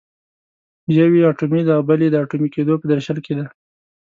[0.97, 3.45] یو یې اټومي دی او بل یې د اټومي کېدو په درشل کې دی.